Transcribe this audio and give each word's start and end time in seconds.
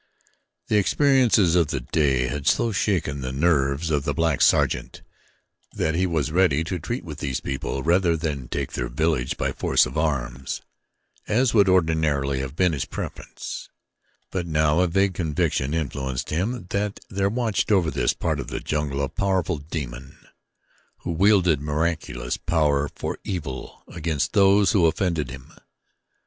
The 0.67 0.77
experiences 0.79 1.53
of 1.55 1.67
the 1.67 1.79
day 1.81 2.25
had 2.25 2.47
so 2.47 2.71
shaken 2.71 3.21
the 3.21 3.31
nerves 3.31 3.91
of 3.91 4.03
the 4.03 4.15
black 4.15 4.41
sergeant 4.41 5.03
that 5.75 5.93
he 5.93 6.07
was 6.07 6.31
ready 6.31 6.63
to 6.63 6.79
treat 6.79 7.05
with 7.05 7.19
these 7.19 7.39
people 7.39 7.83
rather 7.83 8.17
than 8.17 8.47
take 8.47 8.71
their 8.73 8.89
village 8.89 9.37
by 9.37 9.51
force 9.51 9.85
of 9.85 9.99
arms, 9.99 10.63
as 11.27 11.53
would 11.53 11.69
ordinarily 11.69 12.39
have 12.39 12.55
been 12.55 12.73
his 12.73 12.85
preference; 12.85 13.69
but 14.31 14.47
now 14.47 14.79
a 14.79 14.87
vague 14.87 15.13
conviction 15.13 15.71
influenced 15.71 16.31
him 16.31 16.65
that 16.71 16.99
there 17.11 17.29
watched 17.29 17.71
over 17.71 17.91
this 17.91 18.13
part 18.13 18.39
of 18.39 18.47
the 18.47 18.59
jungle 18.59 19.03
a 19.03 19.07
powerful 19.07 19.59
demon 19.59 20.17
who 21.01 21.11
wielded 21.11 21.61
miraculous 21.61 22.37
power 22.37 22.89
for 22.95 23.19
evil 23.23 23.83
against 23.87 24.33
those 24.33 24.71
who 24.71 24.87
offended 24.87 25.29
him. 25.29 25.53